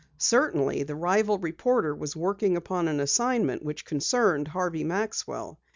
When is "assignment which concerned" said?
2.99-4.47